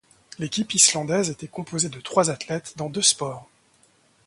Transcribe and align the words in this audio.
L'équipe 0.39 0.73
islandaise 0.73 1.29
était 1.29 1.47
composée 1.47 1.89
de 1.89 1.99
trois 2.01 2.31
athlètes 2.31 2.73
dans 2.75 2.89
deux 2.89 3.03
sports. 3.03 3.47